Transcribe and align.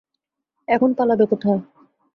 এখন 0.67 0.89
পালাবে 0.93 1.25
কোথায়? 1.25 1.61